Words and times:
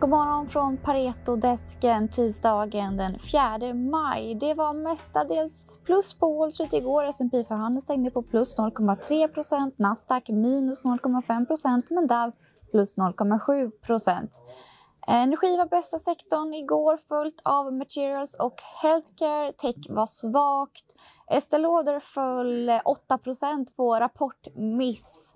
God 0.00 0.10
morgon 0.10 0.48
från 0.48 0.76
Pareto-desken 0.76 2.08
tisdagen 2.08 2.96
den 2.96 3.18
4 3.18 3.74
maj. 3.74 4.34
Det 4.34 4.54
var 4.54 4.74
mestadels 4.74 5.80
plus 5.84 6.14
på 6.14 6.38
Wall 6.38 6.52
Street 6.52 6.72
igår. 6.72 7.04
S&P 7.04 7.44
förhandeln 7.44 7.82
stängde 7.82 8.10
på 8.10 8.22
plus 8.22 8.56
0,3 8.56 9.72
Nasdaq 9.76 10.28
minus 10.28 10.84
0,5 10.84 11.82
men 11.90 12.06
Dow 12.06 12.32
plus 12.70 12.96
0,7. 12.96 13.70
Energi 15.08 15.56
var 15.56 15.66
bästa 15.66 15.98
sektorn 15.98 16.54
igår 16.54 16.96
följt 16.96 17.40
av 17.44 17.72
materials 17.72 18.36
och 18.40 18.54
healthcare. 18.82 19.52
Tech 19.52 19.76
var 19.88 20.06
svagt. 20.06 20.84
Estée 21.30 21.58
Lauder 21.58 22.00
föll 22.00 22.70
8% 22.70 23.66
på 23.76 23.96
rapportmiss. 24.00 25.34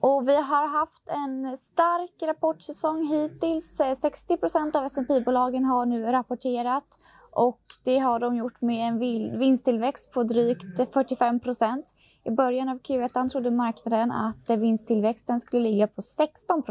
Och 0.00 0.28
vi 0.28 0.36
har 0.36 0.68
haft 0.68 1.08
en 1.08 1.56
stark 1.56 2.22
rapportsäsong 2.22 3.06
hittills. 3.06 3.80
Eh, 3.80 3.94
60 3.94 4.36
procent 4.36 4.76
av 4.76 4.84
S&P 4.84 5.20
bolagen 5.20 5.64
har 5.64 5.86
nu 5.86 6.02
rapporterat 6.02 6.98
och 7.32 7.60
det 7.84 7.98
har 7.98 8.18
de 8.18 8.36
gjort 8.36 8.60
med 8.60 8.88
en 8.88 8.98
vinsttillväxt 9.38 10.12
på 10.12 10.22
drygt 10.22 10.92
45 10.92 11.40
procent. 11.40 11.94
I 12.24 12.30
början 12.30 12.68
av 12.68 12.78
Q1 12.78 13.28
trodde 13.28 13.50
marknaden 13.50 14.12
att 14.12 14.50
vinsttillväxten 14.50 15.40
skulle 15.40 15.62
ligga 15.62 15.86
på 15.86 16.02
16 16.02 16.62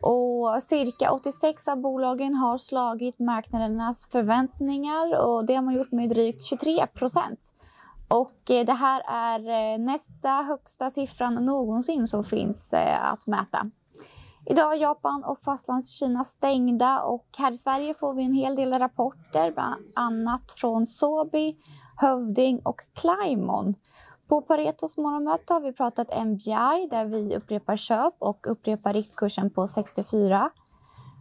och 0.00 0.62
cirka 0.62 1.12
86 1.12 1.68
av 1.68 1.80
bolagen 1.80 2.34
har 2.34 2.58
slagit 2.58 3.18
marknadernas 3.18 4.08
förväntningar 4.08 5.20
och 5.20 5.46
det 5.46 5.54
har 5.54 5.62
man 5.62 5.74
gjort 5.74 5.92
med 5.92 6.08
drygt 6.08 6.42
23 6.42 6.86
och 8.08 8.50
eh, 8.50 8.64
det 8.64 8.72
här 8.72 9.02
är 9.08 9.72
eh, 9.72 9.78
nästa 9.78 10.28
högsta 10.28 10.90
siffran 10.90 11.34
någonsin 11.34 12.06
som 12.06 12.24
finns 12.24 12.72
eh, 12.72 13.12
att 13.12 13.26
mäta. 13.26 13.70
Idag 14.50 14.72
är 14.72 14.76
Japan 14.76 15.24
och 15.24 15.40
Fastlandskina 15.40 16.24
stängda 16.24 17.00
och 17.02 17.26
här 17.38 17.52
i 17.52 17.54
Sverige 17.54 17.94
får 17.94 18.14
vi 18.14 18.24
en 18.24 18.32
hel 18.32 18.56
del 18.56 18.78
rapporter, 18.78 19.52
bland 19.52 19.92
annat 19.94 20.52
från 20.52 20.86
Sobi, 20.86 21.56
Hövding 21.96 22.60
och 22.64 22.80
Climon. 22.94 23.74
På 24.28 24.42
Paretos 24.42 24.96
morgonmöte 24.96 25.52
har 25.52 25.60
vi 25.60 25.72
pratat 25.72 26.26
MGI 26.26 26.88
där 26.90 27.04
vi 27.04 27.36
upprepar 27.36 27.76
köp 27.76 28.14
och 28.18 28.46
upprepar 28.50 28.92
riktkursen 28.92 29.50
på 29.50 29.66
64. 29.66 30.50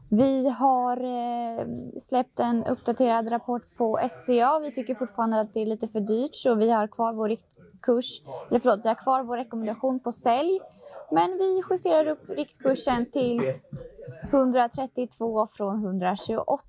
Vi 0.10 0.50
har 0.50 0.98
eh, 0.98 1.68
släppt 1.98 2.40
en 2.40 2.66
uppdaterad 2.66 3.32
rapport 3.32 3.78
på 3.78 4.00
SCA. 4.10 4.60
Vi 4.60 4.72
tycker 4.72 4.96
fortfarande 4.96 5.40
att 5.40 5.54
det 5.54 5.62
är 5.62 5.66
lite 5.66 5.88
för 5.88 6.00
dyrt 6.00 6.36
så 6.36 6.56
vi 6.56 6.72
har 6.72 6.88
kvar 6.88 7.14
vår 7.14 7.30
riktkurs, 7.30 8.22
eller 8.50 8.60
förlåt, 8.60 8.80
vi 8.84 8.88
har 8.88 8.96
kvar 8.96 9.24
vår 9.24 9.38
rekommendation 9.38 10.00
på 10.00 10.12
sälj. 10.12 10.60
Men 11.12 11.38
vi 11.38 11.62
justerar 11.70 12.08
upp 12.08 12.30
riktkursen 12.30 13.12
till 13.12 13.54
132 14.32 15.48
från 15.48 15.86
128. 15.86 16.68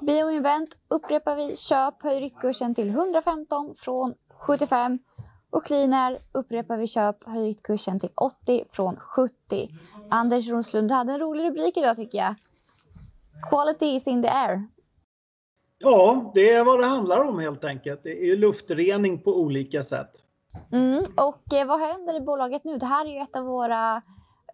Bioinvent 0.00 0.68
upprepar 0.88 1.36
vi 1.36 1.56
köp, 1.56 2.02
höj 2.02 2.20
riktkursen 2.20 2.74
till 2.74 2.88
115 2.88 3.74
från 3.76 4.14
75 4.38 4.98
och 5.50 5.66
Cleaner 5.66 6.18
upprepar 6.32 6.76
vi 6.76 6.86
köp, 6.86 7.24
höj 7.24 7.48
riktkursen 7.48 8.00
till 8.00 8.10
80 8.14 8.64
från 8.68 8.96
70. 8.96 9.34
Anders 10.10 10.48
Roslund 10.48 10.92
hade 10.92 11.12
en 11.12 11.18
rolig 11.18 11.44
rubrik 11.44 11.76
idag 11.76 11.96
tycker 11.96 12.18
jag. 12.18 12.34
Quality 13.50 13.86
is 13.86 14.06
in 14.06 14.22
the 14.22 14.28
air. 14.28 14.68
Ja, 15.78 16.30
det 16.34 16.50
är 16.50 16.64
vad 16.64 16.80
det 16.80 16.86
handlar 16.86 17.24
om 17.24 17.38
helt 17.38 17.64
enkelt. 17.64 18.00
Det 18.02 18.30
är 18.30 18.36
luftrening 18.36 19.22
på 19.22 19.40
olika 19.40 19.82
sätt. 19.82 20.10
Mm, 20.72 21.02
och 21.16 21.54
eh, 21.54 21.66
vad 21.66 21.80
händer 21.80 22.16
i 22.16 22.20
bolaget 22.20 22.64
nu? 22.64 22.78
Det 22.78 22.86
här 22.86 23.06
är 23.06 23.10
ju 23.10 23.18
ett 23.18 23.36
av 23.36 23.44
våra 23.44 24.02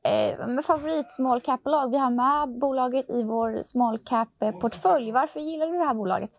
eh, 0.04 0.60
favorit 0.62 1.12
small 1.12 1.40
cap-bolag. 1.40 1.90
Vi 1.90 1.98
har 1.98 2.10
med 2.10 2.58
bolaget 2.58 3.10
i 3.10 3.22
vår 3.22 3.62
small 3.62 3.98
cap-portfölj. 3.98 5.12
Varför 5.12 5.40
gillar 5.40 5.66
du 5.66 5.72
det 5.72 5.84
här 5.84 5.94
bolaget? 5.94 6.30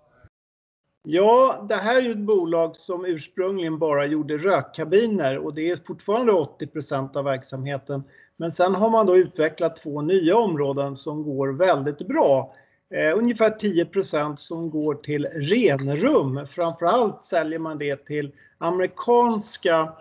Ja, 1.09 1.65
det 1.69 1.75
här 1.75 1.95
är 1.97 2.01
ju 2.01 2.11
ett 2.11 2.17
bolag 2.17 2.75
som 2.75 3.05
ursprungligen 3.05 3.79
bara 3.79 4.05
gjorde 4.05 4.37
rökkabiner 4.37 5.37
och 5.37 5.53
det 5.53 5.69
är 5.69 5.75
fortfarande 5.75 6.31
80% 6.31 7.17
av 7.17 7.23
verksamheten. 7.23 8.03
Men 8.37 8.51
sen 8.51 8.75
har 8.75 8.89
man 8.89 9.05
då 9.05 9.17
utvecklat 9.17 9.75
två 9.75 10.01
nya 10.01 10.37
områden 10.37 10.95
som 10.95 11.23
går 11.23 11.47
väldigt 11.47 11.97
bra. 11.97 12.55
Eh, 12.93 13.17
ungefär 13.17 13.49
10% 13.49 14.35
som 14.37 14.69
går 14.69 14.95
till 14.95 15.25
renrum. 15.25 16.47
Framförallt 16.47 17.23
säljer 17.23 17.59
man 17.59 17.77
det 17.77 18.05
till 18.05 18.31
amerikanska 18.57 19.93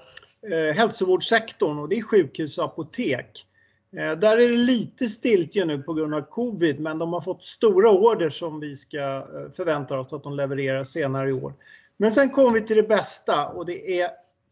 eh, 0.52 0.76
hälsovårdssektorn 0.76 1.78
och 1.78 1.88
det 1.88 1.98
är 1.98 2.02
sjukhus 2.02 2.58
och 2.58 2.64
apotek. 2.64 3.46
Eh, 3.96 4.18
där 4.18 4.38
är 4.38 4.48
det 4.48 4.56
lite 4.56 5.08
stiltje 5.08 5.64
nu 5.64 5.82
på 5.82 5.94
grund 5.94 6.14
av 6.14 6.20
covid 6.20 6.80
men 6.80 6.98
de 6.98 7.12
har 7.12 7.20
fått 7.20 7.44
stora 7.44 7.90
order 7.90 8.30
som 8.30 8.60
vi 8.60 8.76
ska 8.76 8.98
eh, 8.98 9.52
förvänta 9.56 9.98
oss 9.98 10.12
att 10.12 10.22
de 10.22 10.36
levererar 10.36 10.84
senare 10.84 11.28
i 11.28 11.32
år. 11.32 11.54
Men 11.96 12.10
sen 12.10 12.30
kommer 12.30 12.50
vi 12.50 12.66
till 12.66 12.76
det 12.76 12.88
bästa 12.88 13.48
och 13.48 13.66
det 13.66 14.00
är 14.00 14.10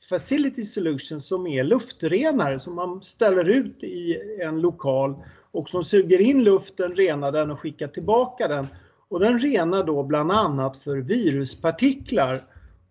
Facility 0.08 0.64
Solutions 0.64 1.26
som 1.26 1.46
är 1.46 1.64
luftrenare 1.64 2.60
som 2.60 2.74
man 2.74 3.02
ställer 3.02 3.48
ut 3.48 3.84
i 3.84 4.20
en 4.40 4.60
lokal 4.60 5.14
och 5.50 5.68
som 5.68 5.84
suger 5.84 6.20
in 6.20 6.44
luften, 6.44 6.96
renar 6.96 7.32
den 7.32 7.50
och 7.50 7.60
skickar 7.60 7.88
tillbaka 7.88 8.48
den. 8.48 8.66
Och 9.08 9.20
den 9.20 9.38
renar 9.38 9.84
då 9.84 10.02
bland 10.02 10.32
annat 10.32 10.76
för 10.76 10.96
viruspartiklar. 10.96 12.40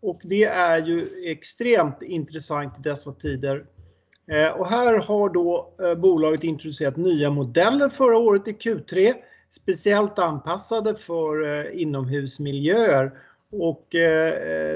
Och 0.01 0.21
det 0.23 0.43
är 0.43 0.85
ju 0.85 1.07
extremt 1.25 2.01
intressant 2.01 2.73
i 2.79 2.81
dessa 2.81 3.11
tider. 3.11 3.65
Eh, 4.27 4.51
och 4.51 4.67
här 4.67 4.99
har 4.99 5.29
då 5.29 5.73
eh, 5.83 5.95
bolaget 5.95 6.43
introducerat 6.43 6.97
nya 6.97 7.29
modeller 7.29 7.89
förra 7.89 8.17
året 8.17 8.47
i 8.47 8.51
Q3, 8.51 9.13
speciellt 9.49 10.19
anpassade 10.19 10.95
för 10.95 11.57
eh, 11.57 11.81
inomhusmiljöer. 11.81 13.11
Och 13.55 13.95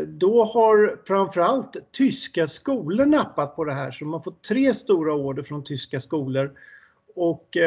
då 0.08 0.44
har 0.44 1.00
framförallt 1.08 1.78
tyska 1.92 2.48
skolor 2.48 3.06
nappat 3.06 3.56
på 3.56 3.64
det 3.64 3.74
här, 3.74 3.92
så 3.92 4.06
de 4.06 4.14
har 4.14 4.20
fått 4.20 4.44
tre 4.44 4.74
stora 4.74 5.14
order 5.14 5.44
från 5.44 5.64
tyska 5.64 6.00
skolor. 6.00 6.52
Och 7.16 7.58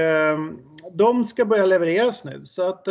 de 0.93 1.25
ska 1.25 1.45
börja 1.45 1.67
levereras 1.67 2.25
nu. 2.25 2.43
Så 2.45 2.69
att 2.69 2.89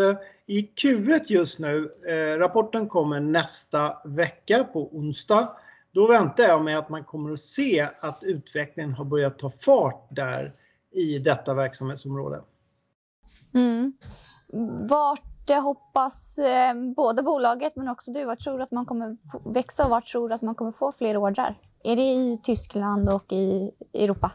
i 0.47 0.69
Q1 0.75 1.21
just 1.27 1.59
nu, 1.59 1.91
rapporten 2.37 2.87
kommer 2.87 3.19
nästa 3.19 3.97
vecka 4.05 4.63
på 4.63 4.97
onsdag. 4.97 5.49
Då 5.91 6.07
väntar 6.07 6.43
jag 6.43 6.63
mig 6.63 6.75
att 6.75 6.89
man 6.89 7.03
kommer 7.03 7.33
att 7.33 7.39
se 7.39 7.87
att 7.99 8.23
utvecklingen 8.23 8.93
har 8.93 9.05
börjat 9.05 9.39
ta 9.39 9.49
fart 9.49 10.07
där 10.09 10.53
i 10.91 11.19
detta 11.19 11.53
verksamhetsområde. 11.53 12.41
Mm. 13.53 13.93
Vart 14.89 15.23
hoppas 15.63 16.37
eh, 16.37 16.73
både 16.95 17.23
bolaget 17.23 17.75
men 17.75 17.87
också 17.87 18.11
du, 18.11 18.25
vart 18.25 18.39
tror 18.39 18.57
du 18.57 18.63
att 18.63 18.71
man 18.71 18.85
kommer 18.85 19.17
växa 19.53 19.83
och 19.83 19.89
vart 19.89 20.07
tror 20.07 20.29
du 20.29 20.35
att 20.35 20.41
man 20.41 20.55
kommer 20.55 20.71
få 20.71 20.91
fler 20.91 21.17
ordrar? 21.17 21.55
Är 21.83 21.95
det 21.95 22.01
i 22.01 22.39
Tyskland 22.43 23.09
och 23.09 23.31
i 23.31 23.71
Europa? 23.93 24.31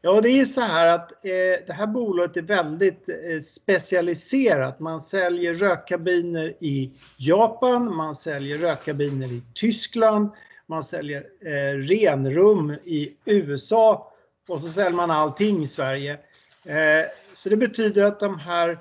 Ja, 0.00 0.20
det 0.20 0.28
är 0.28 0.44
så 0.44 0.60
här 0.60 0.94
att 0.94 1.12
eh, 1.12 1.66
det 1.66 1.72
här 1.72 1.86
bolaget 1.86 2.36
är 2.36 2.42
väldigt 2.42 3.08
eh, 3.08 3.40
specialiserat. 3.40 4.80
Man 4.80 5.00
säljer 5.00 5.54
rökkabiner 5.54 6.54
i 6.60 6.92
Japan, 7.16 7.96
man 7.96 8.14
säljer 8.14 8.58
rökkabiner 8.58 9.32
i 9.32 9.42
Tyskland, 9.54 10.30
man 10.68 10.84
säljer 10.84 11.26
eh, 11.40 11.78
renrum 11.78 12.70
i 12.70 13.16
USA 13.24 14.12
och 14.48 14.60
så 14.60 14.68
säljer 14.68 14.96
man 14.96 15.10
allting 15.10 15.62
i 15.62 15.66
Sverige. 15.66 16.18
Eh, 16.64 17.04
så 17.32 17.48
det 17.48 17.56
betyder 17.56 18.02
att 18.02 18.20
de 18.20 18.38
här 18.38 18.68
eh, 18.70 18.78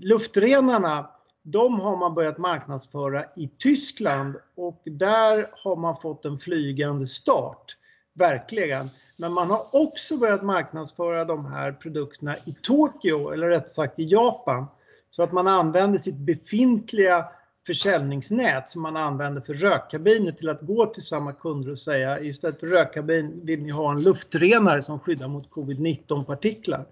luftrenarna, 0.00 1.10
de 1.42 1.80
har 1.80 1.96
man 1.96 2.14
börjat 2.14 2.38
marknadsföra 2.38 3.24
i 3.36 3.50
Tyskland 3.58 4.36
och 4.56 4.82
där 4.84 5.50
har 5.52 5.76
man 5.76 5.96
fått 5.96 6.24
en 6.24 6.38
flygande 6.38 7.06
start. 7.06 7.76
Verkligen. 8.14 8.90
Men 9.16 9.32
man 9.32 9.50
har 9.50 9.66
också 9.72 10.16
börjat 10.16 10.42
marknadsföra 10.42 11.24
de 11.24 11.46
här 11.46 11.72
produkterna 11.72 12.36
i 12.44 12.56
Tokyo, 12.62 13.30
eller 13.30 13.48
rätt 13.48 13.70
sagt 13.70 13.98
i 13.98 14.04
Japan. 14.04 14.66
Så 15.10 15.22
att 15.22 15.32
man 15.32 15.46
använder 15.46 15.98
sitt 15.98 16.16
befintliga 16.16 17.24
försäljningsnät 17.68 18.68
som 18.68 18.82
man 18.82 18.96
använder 18.96 19.40
för 19.40 19.54
rökkabiner 19.54 20.32
till 20.32 20.48
att 20.48 20.60
gå 20.60 20.86
till 20.86 21.02
samma 21.02 21.32
kunder 21.32 21.70
och 21.70 21.78
säga 21.78 22.20
istället 22.20 22.60
för 22.60 22.66
rökkabin 22.66 23.40
vill 23.44 23.62
ni 23.62 23.70
ha 23.70 23.92
en 23.92 24.02
luftrenare 24.02 24.82
som 24.82 25.00
skyddar 25.00 25.28
mot 25.28 25.50
covid-19 25.50 26.24
partiklar. 26.24 26.86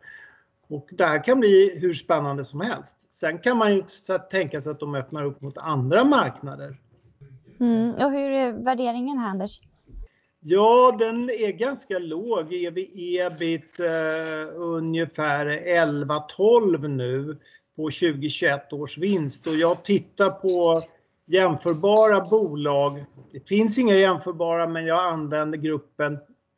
Och 0.68 0.88
det 0.90 1.04
här 1.04 1.24
kan 1.24 1.40
bli 1.40 1.78
hur 1.80 1.94
spännande 1.94 2.44
som 2.44 2.60
helst. 2.60 3.12
Sen 3.12 3.38
kan 3.38 3.56
man 3.56 3.74
ju 3.74 3.82
tänka 4.30 4.60
sig 4.60 4.72
att 4.72 4.80
de 4.80 4.94
öppnar 4.94 5.24
upp 5.24 5.42
mot 5.42 5.58
andra 5.58 6.04
marknader. 6.04 6.80
Mm. 7.60 7.90
Och 7.90 8.10
hur 8.10 8.30
är 8.30 8.52
värderingen 8.52 9.18
här 9.18 9.28
Anders? 9.28 9.60
Ja, 10.40 10.96
den 10.98 11.30
är 11.30 11.52
ganska 11.52 11.98
låg. 11.98 12.54
EV 12.54 12.78
ebit 12.94 13.80
eh, 13.80 14.56
ungefär 14.56 15.46
11-12 15.46 16.88
nu 16.88 17.38
på 17.76 17.82
2021 17.82 18.72
års 18.72 18.98
vinst 18.98 19.46
och 19.46 19.56
jag 19.56 19.84
tittar 19.84 20.30
på 20.30 20.82
jämförbara 21.26 22.20
bolag. 22.20 23.04
Det 23.32 23.48
finns 23.48 23.78
inga 23.78 23.94
jämförbara 23.94 24.68
men 24.68 24.86
jag 24.86 25.12
använder 25.12 25.58
gruppen 25.58 26.12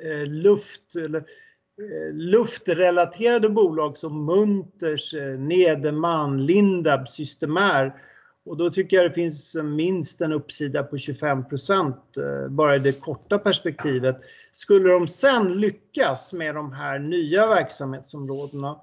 eh, 0.04 0.26
luft 0.26 0.96
eller 0.96 1.18
eh, 1.18 2.14
luftrelaterade 2.14 3.48
bolag 3.48 3.96
som 3.96 4.24
Munters, 4.24 5.14
eh, 5.14 5.38
Nederman, 5.38 6.46
Lindab, 6.46 7.08
Systemair. 7.08 7.94
Och 8.44 8.56
då 8.56 8.70
tycker 8.70 8.96
jag 8.96 9.10
det 9.10 9.14
finns 9.14 9.56
minst 9.64 10.20
en 10.20 10.32
uppsida 10.32 10.82
på 10.82 10.96
25% 10.96 11.86
eh, 11.86 12.48
bara 12.48 12.76
i 12.76 12.78
det 12.78 12.92
korta 12.92 13.38
perspektivet. 13.38 14.20
Skulle 14.52 14.92
de 14.92 15.08
sen 15.08 15.60
lyckas 15.60 16.32
med 16.32 16.54
de 16.54 16.72
här 16.72 16.98
nya 16.98 17.46
verksamhetsområdena 17.46 18.80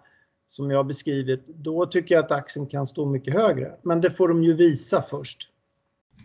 som 0.56 0.72
jag 0.72 0.80
har 0.80 0.84
beskrivit, 0.84 1.48
då 1.48 1.86
tycker 1.86 2.16
jag 2.16 2.26
att 2.26 2.32
aktien 2.32 2.68
kan 2.68 2.88
stå 2.88 3.06
mycket 3.06 3.34
högre. 3.34 3.76
Men 3.82 4.02
det 4.02 4.12
får 4.12 4.28
de 4.28 4.44
ju 4.44 4.54
visa 4.54 5.02
först. 5.02 5.50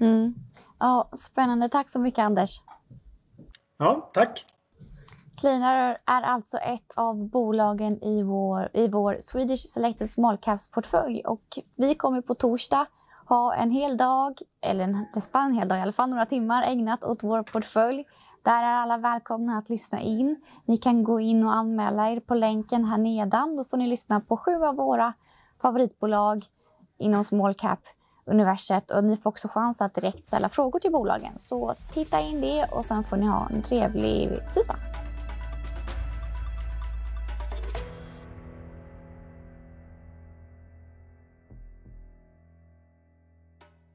Mm. 0.00 0.34
Ja, 0.78 1.08
spännande. 1.12 1.68
Tack 1.68 1.88
så 1.88 2.00
mycket 2.00 2.18
Anders. 2.18 2.60
Ja, 3.78 4.10
tack. 4.14 4.46
Cleaner 5.40 5.98
är 6.06 6.22
alltså 6.22 6.56
ett 6.58 6.92
av 6.96 7.28
bolagen 7.28 8.04
i 8.04 8.22
vår, 8.22 8.68
i 8.72 8.88
vår 8.88 9.16
Swedish 9.20 9.60
Selected 9.60 10.10
Small 10.10 10.38
Caps-portfölj 10.38 11.22
och 11.24 11.58
vi 11.76 11.94
kommer 11.94 12.20
på 12.20 12.34
torsdag 12.34 12.86
ha 13.26 13.54
en 13.54 13.70
hel 13.70 13.96
dag, 13.96 14.38
eller 14.60 15.06
nästan 15.14 15.46
en 15.46 15.52
hel 15.52 15.68
dag 15.68 15.78
i 15.78 15.82
alla 15.82 15.92
fall, 15.92 16.10
några 16.10 16.26
timmar 16.26 16.62
ägnat 16.62 17.04
åt 17.04 17.22
vår 17.22 17.42
portfölj. 17.42 18.04
Där 18.42 18.62
är 18.62 18.82
alla 18.82 18.98
välkomna 18.98 19.58
att 19.58 19.70
lyssna 19.70 20.00
in. 20.00 20.40
Ni 20.64 20.76
kan 20.76 21.04
gå 21.04 21.20
in 21.20 21.44
och 21.44 21.54
anmäla 21.54 22.10
er 22.10 22.20
på 22.20 22.34
länken 22.34 22.84
här 22.84 22.98
nedan. 22.98 23.56
Då 23.56 23.64
får 23.64 23.76
ni 23.76 23.86
lyssna 23.86 24.20
på 24.20 24.36
sju 24.36 24.64
av 24.64 24.76
våra 24.76 25.12
favoritbolag 25.62 26.44
inom 26.98 27.24
small 27.24 27.54
cap 27.54 27.80
universet 28.24 28.90
och 28.90 29.04
ni 29.04 29.16
får 29.16 29.30
också 29.30 29.48
chans 29.48 29.80
att 29.80 29.94
direkt 29.94 30.24
ställa 30.24 30.48
frågor 30.48 30.80
till 30.80 30.92
bolagen. 30.92 31.32
Så 31.36 31.74
titta 31.92 32.20
in 32.20 32.40
det 32.40 32.64
och 32.64 32.84
sen 32.84 33.04
får 33.04 33.16
ni 33.16 33.26
ha 33.26 33.48
en 33.48 33.62
trevlig 33.62 34.38
tisdag. 34.52 34.76